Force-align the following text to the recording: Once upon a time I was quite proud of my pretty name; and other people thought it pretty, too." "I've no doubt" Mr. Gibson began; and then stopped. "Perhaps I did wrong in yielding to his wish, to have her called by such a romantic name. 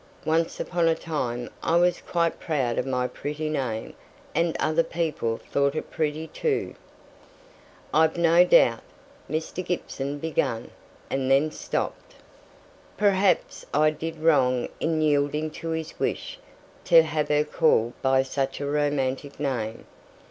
Once 0.25 0.59
upon 0.59 0.87
a 0.87 0.95
time 0.95 1.47
I 1.61 1.75
was 1.77 2.01
quite 2.01 2.39
proud 2.39 2.79
of 2.79 2.87
my 2.87 3.07
pretty 3.07 3.49
name; 3.49 3.93
and 4.33 4.57
other 4.59 4.81
people 4.81 5.37
thought 5.37 5.75
it 5.75 5.91
pretty, 5.91 6.25
too." 6.25 6.73
"I've 7.93 8.17
no 8.17 8.43
doubt" 8.43 8.79
Mr. 9.29 9.63
Gibson 9.63 10.17
began; 10.17 10.71
and 11.11 11.29
then 11.29 11.51
stopped. 11.51 12.15
"Perhaps 12.97 13.63
I 13.75 13.91
did 13.91 14.17
wrong 14.17 14.69
in 14.79 15.03
yielding 15.03 15.51
to 15.61 15.69
his 15.69 15.99
wish, 15.99 16.39
to 16.85 17.03
have 17.03 17.27
her 17.27 17.43
called 17.43 17.93
by 18.01 18.23
such 18.23 18.59
a 18.59 18.65
romantic 18.65 19.39
name. 19.39 19.85